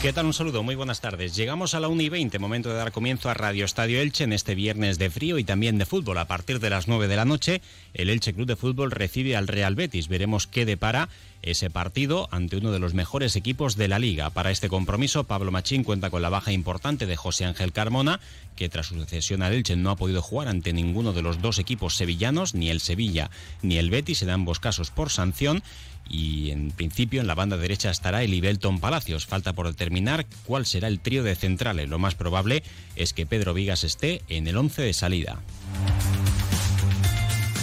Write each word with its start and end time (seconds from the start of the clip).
¿Qué 0.00 0.12
tal? 0.12 0.26
Un 0.26 0.32
saludo, 0.32 0.62
muy 0.62 0.76
buenas 0.76 1.00
tardes. 1.00 1.34
Llegamos 1.34 1.74
a 1.74 1.80
la 1.80 1.88
1 1.88 2.02
y 2.02 2.08
20, 2.08 2.38
momento 2.38 2.68
de 2.68 2.76
dar 2.76 2.92
comienzo 2.92 3.30
a 3.30 3.34
Radio 3.34 3.64
Estadio 3.64 4.00
Elche 4.00 4.22
en 4.22 4.32
este 4.32 4.54
viernes 4.54 4.96
de 4.96 5.10
frío 5.10 5.40
y 5.40 5.44
también 5.44 5.76
de 5.76 5.86
fútbol. 5.86 6.18
A 6.18 6.28
partir 6.28 6.60
de 6.60 6.70
las 6.70 6.86
9 6.86 7.08
de 7.08 7.16
la 7.16 7.24
noche, 7.24 7.62
el 7.94 8.08
Elche 8.08 8.32
Club 8.32 8.46
de 8.46 8.54
Fútbol 8.54 8.92
recibe 8.92 9.34
al 9.34 9.48
Real 9.48 9.74
Betis. 9.74 10.06
Veremos 10.06 10.46
qué 10.46 10.64
depara 10.64 11.08
ese 11.42 11.68
partido 11.68 12.28
ante 12.30 12.56
uno 12.56 12.70
de 12.70 12.78
los 12.78 12.94
mejores 12.94 13.34
equipos 13.34 13.74
de 13.74 13.88
la 13.88 13.98
liga. 13.98 14.30
Para 14.30 14.52
este 14.52 14.68
compromiso, 14.68 15.24
Pablo 15.24 15.50
Machín 15.50 15.82
cuenta 15.82 16.10
con 16.10 16.22
la 16.22 16.28
baja 16.28 16.52
importante 16.52 17.06
de 17.06 17.16
José 17.16 17.44
Ángel 17.44 17.72
Carmona, 17.72 18.20
que 18.54 18.68
tras 18.68 18.86
su 18.86 19.04
cesión 19.04 19.42
al 19.42 19.52
Elche 19.52 19.74
no 19.74 19.90
ha 19.90 19.96
podido 19.96 20.22
jugar 20.22 20.46
ante 20.46 20.72
ninguno 20.72 21.12
de 21.12 21.22
los 21.22 21.42
dos 21.42 21.58
equipos 21.58 21.96
sevillanos, 21.96 22.54
ni 22.54 22.70
el 22.70 22.80
Sevilla 22.80 23.30
ni 23.62 23.78
el 23.78 23.90
Betis, 23.90 24.22
en 24.22 24.30
ambos 24.30 24.60
casos 24.60 24.92
por 24.92 25.10
sanción 25.10 25.64
y 26.08 26.50
en 26.50 26.70
principio 26.70 27.20
en 27.20 27.26
la 27.26 27.34
banda 27.34 27.56
derecha 27.56 27.90
estará 27.90 28.22
el 28.22 28.34
Ibelton 28.34 28.80
Palacios. 28.80 29.26
Falta 29.26 29.52
por 29.52 29.66
determinar 29.66 30.26
cuál 30.44 30.66
será 30.66 30.88
el 30.88 31.00
trío 31.00 31.22
de 31.22 31.34
centrales. 31.34 31.88
Lo 31.88 31.98
más 31.98 32.14
probable 32.14 32.62
es 32.96 33.12
que 33.12 33.26
Pedro 33.26 33.54
Vigas 33.54 33.84
esté 33.84 34.22
en 34.28 34.46
el 34.46 34.56
11 34.56 34.82
de 34.82 34.92
salida. 34.92 35.40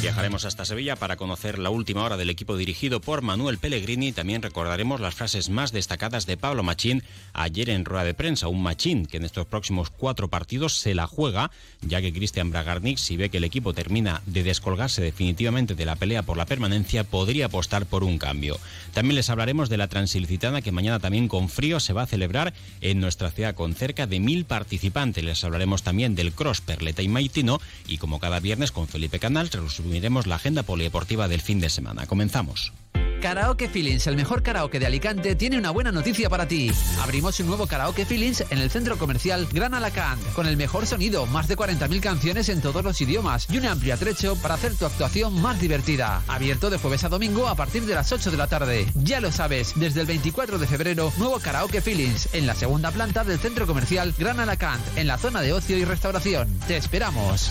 Viajaremos 0.06 0.46
hasta 0.46 0.66
Sevilla 0.66 0.96
para 0.96 1.18
conocer 1.18 1.58
la 1.58 1.72
última 1.72 2.04
hora 2.04 2.16
del 2.16 2.30
equipo 2.30 2.56
dirigido 2.56 3.02
por 3.02 3.24
Manuel 3.24 3.58
Pellegrini. 3.58 4.12
También 4.12 4.44
recordaremos 4.44 5.02
las 5.02 5.16
frases 5.16 5.50
más 5.50 5.72
destacadas 5.72 6.28
de 6.28 6.38
Pablo 6.38 6.62
Machín 6.62 7.02
ayer 7.34 7.72
en 7.72 7.86
rueda 7.86 8.04
de 8.04 8.14
prensa. 8.14 8.48
Un 8.48 8.62
Machín 8.62 9.08
que 9.08 9.18
en 9.18 9.26
estos 9.26 9.48
próximos 9.48 9.90
cuatro 9.90 10.28
partidos 10.28 10.78
se 10.78 10.94
la 10.94 11.08
juega, 11.08 11.50
ya 11.82 12.02
que 12.02 12.14
Cristian 12.14 12.52
Bragarnik, 12.52 13.00
si 13.00 13.18
ve 13.18 13.32
que 13.32 13.38
el 13.38 13.46
equipo 13.46 13.74
termina 13.74 14.22
de 14.28 14.44
descolgarse 14.44 15.02
definitivamente 15.02 15.74
de 15.74 15.86
la 15.86 15.96
pelea 15.96 16.22
por 16.22 16.38
la 16.38 16.46
permanencia, 16.46 17.04
podría 17.04 17.48
apostar 17.48 17.88
por 17.88 18.04
un 18.04 18.20
cambio. 18.20 18.60
También 18.94 19.16
les 19.16 19.32
hablaremos 19.32 19.70
de 19.70 19.78
la 19.78 19.88
Transilicitana 19.88 20.62
que 20.62 20.72
mañana 20.72 21.00
también 21.00 21.28
con 21.28 21.50
frío 21.50 21.80
se 21.80 21.94
va 21.94 22.04
a 22.04 22.08
celebrar 22.08 22.54
en 22.82 23.00
nuestra 23.00 23.32
ciudad 23.32 23.56
con 23.56 23.74
cerca 23.74 24.06
de 24.06 24.20
mil 24.20 24.46
participantes. 24.46 25.24
Les 25.24 25.44
hablaremos 25.44 25.82
también 25.82 26.14
del 26.14 26.32
Cross 26.32 26.62
Perleta 26.62 27.02
y 27.02 27.08
Maitino 27.08 27.60
y 27.88 27.98
como 27.98 28.20
cada 28.20 28.40
viernes 28.40 28.72
con 28.72 28.88
Felipe 28.88 29.18
Canal 29.18 29.50
resumiremos 29.96 30.28
la 30.28 30.36
agenda 30.36 30.64
polideportiva 30.64 31.30
del 31.30 31.40
fin 31.40 31.62
de 31.62 31.70
semana. 31.70 32.06
Comenzamos. 32.06 32.74
Karaoke 33.22 33.70
Feelings, 33.70 34.06
el 34.08 34.18
mejor 34.18 34.44
karaoke 34.44 34.78
de 34.78 34.86
Alicante, 34.86 35.36
tiene 35.36 35.58
una 35.58 35.72
buena 35.72 35.92
noticia 35.92 36.30
para 36.30 36.48
ti. 36.48 36.70
Abrimos 37.02 37.40
un 37.40 37.48
nuevo 37.48 37.66
Karaoke 37.66 38.06
Feelings 38.06 38.44
en 38.50 38.58
el 38.60 38.70
centro 38.70 38.98
comercial 38.98 39.48
Gran 39.52 39.74
Alacant, 39.74 40.22
con 40.34 40.46
el 40.48 40.58
mejor 40.58 40.86
sonido, 40.86 41.26
más 41.28 41.48
de 41.48 41.56
40.000 41.56 42.02
canciones 42.02 42.50
en 42.50 42.62
todos 42.62 42.84
los 42.84 43.00
idiomas 43.00 43.48
y 43.50 43.58
un 43.58 43.66
amplio 43.66 43.94
atrecho 43.94 44.36
para 44.36 44.56
hacer 44.56 44.76
tu 44.76 44.86
actuación 44.86 45.42
más 45.42 45.60
divertida. 45.60 46.22
Abierto 46.28 46.70
de 46.70 46.78
jueves 46.78 47.06
a 47.06 47.10
domingo 47.10 47.48
a 47.48 47.56
partir 47.56 47.86
de 47.86 47.96
las 47.96 48.12
8 48.12 48.32
de 48.32 48.38
la 48.38 48.48
tarde. 48.48 48.86
Ya 48.96 49.22
lo 49.22 49.32
sabes, 49.32 49.74
desde 49.78 50.02
el 50.02 50.08
24 50.08 50.60
de 50.60 50.68
febrero, 50.68 51.12
nuevo 51.18 51.40
Karaoke 51.40 51.82
Feelings 51.82 52.30
en 52.34 52.46
la 52.46 52.54
segunda 52.54 52.92
planta 52.92 53.24
del 53.24 53.40
centro 53.40 53.66
comercial 53.66 54.14
Gran 54.20 54.42
Alacant, 54.42 54.86
en 54.98 55.08
la 55.08 55.18
zona 55.18 55.42
de 55.42 55.54
ocio 55.54 55.78
y 55.78 55.86
restauración. 55.86 56.60
Te 56.68 56.76
esperamos. 56.76 57.50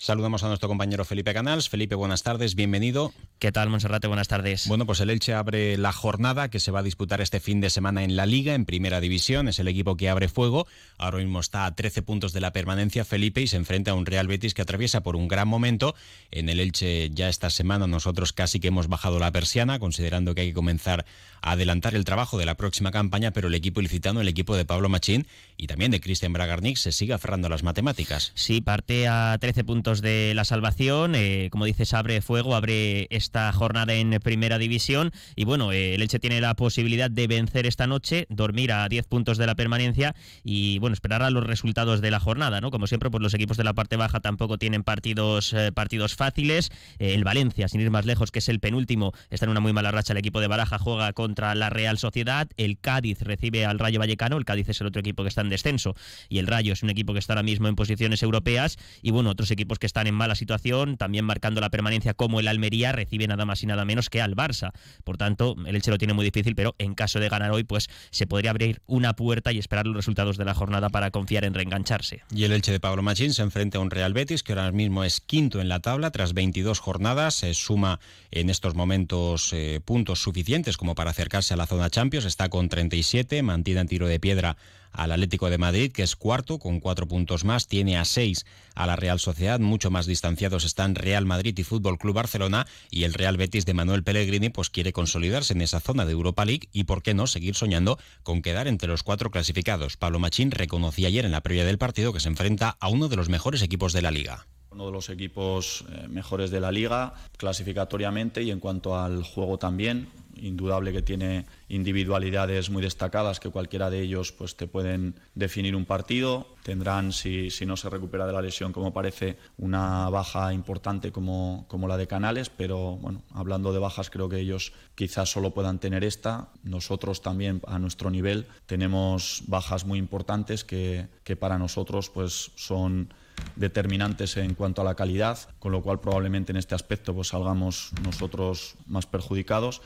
Saludamos 0.00 0.42
a 0.42 0.48
nuestro 0.48 0.66
compañero 0.66 1.04
Felipe 1.04 1.34
Canals. 1.34 1.68
Felipe, 1.68 1.94
buenas 1.94 2.22
tardes, 2.22 2.54
bienvenido. 2.54 3.12
¿Qué 3.40 3.52
tal, 3.52 3.70
Monserrate? 3.70 4.06
Buenas 4.06 4.28
tardes. 4.28 4.68
Bueno, 4.68 4.84
pues 4.84 5.00
el 5.00 5.08
Elche 5.08 5.32
abre 5.32 5.78
la 5.78 5.92
jornada 5.92 6.50
que 6.50 6.60
se 6.60 6.70
va 6.70 6.80
a 6.80 6.82
disputar 6.82 7.22
este 7.22 7.40
fin 7.40 7.62
de 7.62 7.70
semana 7.70 8.04
en 8.04 8.14
la 8.14 8.26
Liga, 8.26 8.52
en 8.52 8.66
Primera 8.66 9.00
División. 9.00 9.48
Es 9.48 9.58
el 9.58 9.66
equipo 9.66 9.96
que 9.96 10.10
abre 10.10 10.28
fuego. 10.28 10.66
Ahora 10.98 11.16
mismo 11.16 11.40
está 11.40 11.64
a 11.64 11.74
13 11.74 12.02
puntos 12.02 12.34
de 12.34 12.42
la 12.42 12.52
permanencia 12.52 13.02
Felipe 13.02 13.40
y 13.40 13.46
se 13.46 13.56
enfrenta 13.56 13.92
a 13.92 13.94
un 13.94 14.04
Real 14.04 14.28
Betis 14.28 14.52
que 14.52 14.60
atraviesa 14.60 15.02
por 15.02 15.16
un 15.16 15.26
gran 15.26 15.48
momento. 15.48 15.94
En 16.30 16.50
el 16.50 16.60
Elche 16.60 17.08
ya 17.14 17.30
esta 17.30 17.48
semana 17.48 17.86
nosotros 17.86 18.34
casi 18.34 18.60
que 18.60 18.68
hemos 18.68 18.88
bajado 18.88 19.18
la 19.18 19.32
persiana, 19.32 19.78
considerando 19.78 20.34
que 20.34 20.42
hay 20.42 20.48
que 20.48 20.54
comenzar 20.54 21.06
a 21.40 21.52
adelantar 21.52 21.94
el 21.94 22.04
trabajo 22.04 22.36
de 22.36 22.44
la 22.44 22.58
próxima 22.58 22.90
campaña, 22.90 23.30
pero 23.30 23.48
el 23.48 23.54
equipo 23.54 23.80
ilicitano, 23.80 24.20
el 24.20 24.28
equipo 24.28 24.54
de 24.54 24.66
Pablo 24.66 24.90
Machín 24.90 25.26
y 25.56 25.66
también 25.66 25.90
de 25.92 26.00
Cristian 26.02 26.34
Bragarnik 26.34 26.76
se 26.76 26.92
sigue 26.92 27.14
aferrando 27.14 27.46
a 27.46 27.50
las 27.50 27.62
matemáticas. 27.62 28.32
Sí, 28.34 28.60
parte 28.60 29.08
a 29.08 29.38
13 29.40 29.64
puntos 29.64 30.02
de 30.02 30.34
la 30.34 30.44
salvación. 30.44 31.14
Eh, 31.14 31.48
como 31.50 31.64
dices, 31.64 31.94
abre 31.94 32.20
fuego, 32.20 32.54
abre 32.54 33.08
esta 33.30 33.52
jornada 33.52 33.94
en 33.94 34.18
primera 34.20 34.58
división. 34.58 35.12
Y 35.36 35.44
bueno, 35.44 35.70
eh, 35.70 35.94
el 35.94 36.02
Elche 36.02 36.18
tiene 36.18 36.40
la 36.40 36.54
posibilidad 36.54 37.08
de 37.08 37.28
vencer 37.28 37.64
esta 37.64 37.86
noche, 37.86 38.26
dormir 38.28 38.72
a 38.72 38.88
10 38.88 39.06
puntos 39.06 39.38
de 39.38 39.46
la 39.46 39.54
permanencia 39.54 40.16
y 40.42 40.80
bueno, 40.80 40.94
esperar 40.94 41.22
a 41.22 41.30
los 41.30 41.46
resultados 41.46 42.00
de 42.00 42.10
la 42.10 42.18
jornada, 42.18 42.60
¿no? 42.60 42.72
Como 42.72 42.88
siempre, 42.88 43.08
pues 43.08 43.22
los 43.22 43.32
equipos 43.32 43.56
de 43.56 43.62
la 43.62 43.72
parte 43.72 43.94
baja 43.94 44.18
tampoco 44.18 44.58
tienen 44.58 44.82
partidos, 44.82 45.52
eh, 45.52 45.70
partidos 45.70 46.16
fáciles. 46.16 46.70
el 46.98 47.22
Valencia, 47.22 47.68
sin 47.68 47.80
ir 47.80 47.90
más 47.92 48.04
lejos, 48.04 48.32
que 48.32 48.40
es 48.40 48.48
el 48.48 48.58
penúltimo, 48.58 49.12
está 49.30 49.46
en 49.46 49.50
una 49.50 49.60
muy 49.60 49.72
mala 49.72 49.92
racha. 49.92 50.12
El 50.12 50.18
equipo 50.18 50.40
de 50.40 50.48
Baraja 50.48 50.80
juega 50.80 51.12
contra 51.12 51.54
la 51.54 51.70
Real 51.70 51.98
Sociedad. 51.98 52.48
El 52.56 52.80
Cádiz 52.80 53.20
recibe 53.20 53.64
al 53.64 53.78
Rayo 53.78 54.00
Vallecano. 54.00 54.38
El 54.38 54.44
Cádiz 54.44 54.70
es 54.70 54.80
el 54.80 54.88
otro 54.88 54.98
equipo 54.98 55.22
que 55.22 55.28
está 55.28 55.42
en 55.42 55.50
descenso. 55.50 55.94
Y 56.28 56.38
el 56.38 56.48
Rayo 56.48 56.72
es 56.72 56.82
un 56.82 56.90
equipo 56.90 57.12
que 57.12 57.20
está 57.20 57.34
ahora 57.34 57.44
mismo 57.44 57.68
en 57.68 57.76
posiciones 57.76 58.24
europeas. 58.24 58.76
Y 59.02 59.12
bueno, 59.12 59.30
otros 59.30 59.52
equipos 59.52 59.78
que 59.78 59.86
están 59.86 60.08
en 60.08 60.16
mala 60.16 60.34
situación, 60.34 60.96
también 60.96 61.24
marcando 61.24 61.60
la 61.60 61.70
permanencia 61.70 62.12
como 62.12 62.40
el 62.40 62.48
Almería, 62.48 62.90
recibe 62.90 63.19
nada 63.28 63.44
más 63.44 63.62
y 63.62 63.66
nada 63.66 63.84
menos 63.84 64.10
que 64.10 64.20
al 64.20 64.34
Barça. 64.34 64.72
Por 65.04 65.16
tanto, 65.16 65.56
el 65.66 65.76
Elche 65.76 65.90
lo 65.90 65.98
tiene 65.98 66.14
muy 66.14 66.24
difícil, 66.24 66.54
pero 66.54 66.74
en 66.78 66.94
caso 66.94 67.20
de 67.20 67.28
ganar 67.28 67.50
hoy, 67.50 67.64
pues 67.64 67.88
se 68.10 68.26
podría 68.26 68.50
abrir 68.50 68.82
una 68.86 69.14
puerta 69.14 69.52
y 69.52 69.58
esperar 69.58 69.86
los 69.86 69.96
resultados 69.96 70.36
de 70.36 70.44
la 70.44 70.54
jornada 70.54 70.88
para 70.88 71.10
confiar 71.10 71.44
en 71.44 71.54
reengancharse. 71.54 72.22
Y 72.34 72.44
el 72.44 72.52
Elche 72.52 72.72
de 72.72 72.80
Pablo 72.80 73.02
Machín 73.02 73.32
se 73.32 73.42
enfrenta 73.42 73.78
a 73.78 73.80
un 73.80 73.90
Real 73.90 74.12
Betis 74.12 74.42
que 74.42 74.52
ahora 74.52 74.72
mismo 74.72 75.04
es 75.04 75.20
quinto 75.20 75.60
en 75.60 75.68
la 75.68 75.80
tabla 75.80 76.10
tras 76.10 76.32
22 76.34 76.78
jornadas, 76.78 77.34
se 77.34 77.54
suma 77.54 78.00
en 78.30 78.50
estos 78.50 78.74
momentos 78.74 79.52
eh, 79.52 79.80
puntos 79.84 80.22
suficientes 80.22 80.76
como 80.76 80.94
para 80.94 81.10
acercarse 81.10 81.54
a 81.54 81.56
la 81.56 81.66
zona 81.66 81.90
Champions, 81.90 82.26
está 82.26 82.48
con 82.48 82.68
37, 82.68 83.42
mantiene 83.42 83.80
en 83.80 83.88
tiro 83.88 84.06
de 84.06 84.20
piedra 84.20 84.56
al 84.92 85.12
Atlético 85.12 85.50
de 85.50 85.58
Madrid, 85.58 85.92
que 85.92 86.02
es 86.02 86.16
cuarto 86.16 86.58
con 86.58 86.80
cuatro 86.80 87.06
puntos 87.06 87.44
más, 87.44 87.66
tiene 87.66 87.96
a 87.96 88.04
seis 88.04 88.44
a 88.74 88.86
la 88.86 88.96
Real 88.96 89.18
Sociedad, 89.18 89.60
mucho 89.60 89.90
más 89.90 90.06
distanciados 90.06 90.64
están 90.64 90.94
Real 90.94 91.26
Madrid 91.26 91.56
y 91.58 91.64
Fútbol 91.64 91.98
Club 91.98 92.14
Barcelona 92.14 92.66
y 92.90 93.04
el 93.04 93.14
Real 93.14 93.36
Betis 93.36 93.66
de 93.66 93.74
Manuel 93.74 94.02
Pellegrini 94.02 94.48
pues 94.48 94.70
quiere 94.70 94.92
consolidarse 94.92 95.52
en 95.52 95.60
esa 95.60 95.80
zona 95.80 96.06
de 96.06 96.12
Europa 96.12 96.44
League 96.44 96.68
y 96.72 96.84
por 96.84 97.02
qué 97.02 97.14
no 97.14 97.26
seguir 97.26 97.54
soñando 97.54 97.98
con 98.22 98.42
quedar 98.42 98.68
entre 98.68 98.88
los 98.88 99.02
cuatro 99.02 99.30
clasificados. 99.30 99.96
Pablo 99.96 100.18
Machín 100.18 100.50
reconocía 100.50 101.08
ayer 101.08 101.24
en 101.24 101.32
la 101.32 101.42
previa 101.42 101.64
del 101.64 101.78
partido 101.78 102.12
que 102.12 102.20
se 102.20 102.28
enfrenta 102.28 102.76
a 102.80 102.88
uno 102.88 103.08
de 103.08 103.16
los 103.16 103.28
mejores 103.28 103.62
equipos 103.62 103.92
de 103.92 104.02
la 104.02 104.10
liga 104.10 104.46
uno 104.70 104.86
de 104.86 104.92
los 104.92 105.10
equipos 105.10 105.84
eh, 105.90 106.06
mejores 106.08 106.50
de 106.50 106.60
la 106.60 106.70
liga 106.70 107.14
clasificatoriamente 107.36 108.42
y 108.42 108.50
en 108.50 108.60
cuanto 108.60 108.96
al 108.96 109.24
juego 109.24 109.58
también 109.58 110.08
indudable 110.40 110.92
que 110.92 111.02
tiene 111.02 111.46
individualidades 111.68 112.70
muy 112.70 112.82
destacadas 112.82 113.40
que 113.40 113.50
cualquiera 113.50 113.90
de 113.90 114.00
ellos 114.00 114.32
pues 114.32 114.56
te 114.56 114.66
pueden 114.66 115.14
definir 115.34 115.76
un 115.76 115.86
partido. 115.86 116.46
Tendrán 116.62 117.12
si, 117.12 117.50
si 117.50 117.66
no 117.66 117.76
se 117.76 117.90
recupera 117.90 118.26
de 118.26 118.32
la 118.32 118.42
lesión 118.42 118.72
como 118.72 118.92
parece 118.92 119.36
una 119.58 120.08
baja 120.10 120.52
importante 120.52 121.12
como, 121.12 121.64
como 121.68 121.88
la 121.88 121.96
de 121.96 122.06
Canales 122.06 122.50
pero 122.50 122.96
bueno 122.96 123.22
hablando 123.32 123.72
de 123.72 123.78
bajas 123.78 124.10
creo 124.10 124.28
que 124.28 124.38
ellos 124.38 124.72
quizás 124.94 125.30
solo 125.30 125.52
puedan 125.52 125.78
tener 125.78 126.04
esta. 126.04 126.48
Nosotros 126.62 127.22
también 127.22 127.60
a 127.66 127.78
nuestro 127.78 128.10
nivel 128.10 128.46
tenemos 128.66 129.42
bajas 129.46 129.84
muy 129.84 129.98
importantes 129.98 130.64
que, 130.64 131.08
que 131.24 131.36
para 131.36 131.58
nosotros 131.58 132.10
pues 132.10 132.52
son 132.56 133.12
determinantes 133.56 134.36
en 134.36 134.54
cuanto 134.54 134.82
a 134.82 134.84
la 134.84 134.94
calidad, 134.94 135.38
con 135.58 135.72
lo 135.72 135.82
cual 135.82 136.00
probablemente 136.00 136.52
en 136.52 136.56
este 136.56 136.74
aspecto 136.74 137.14
pues 137.14 137.28
salgamos 137.28 137.92
nosotros 138.04 138.74
más 138.86 139.06
perjudicados. 139.06 139.82